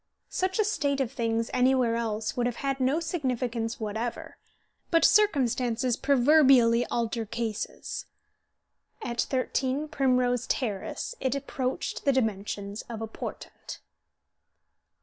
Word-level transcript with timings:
Such 0.31 0.57
a 0.57 0.63
state 0.63 0.99
of 0.99 1.11
things 1.11 1.51
anywhere 1.53 1.95
else 1.95 2.35
would 2.35 2.47
have 2.47 2.55
had 2.65 2.79
no 2.79 2.99
significance 2.99 3.79
whatever; 3.79 4.37
but 4.89 5.05
circumstances 5.05 5.95
proverbially 5.95 6.87
alter 6.87 7.23
cases. 7.23 8.07
At 9.03 9.21
13 9.21 9.87
Primrose 9.89 10.47
Terrace 10.47 11.13
it 11.19 11.35
approached 11.35 12.03
the 12.03 12.13
dimensions 12.13 12.81
of 12.89 12.99
a 12.99 13.05
portent. 13.05 13.79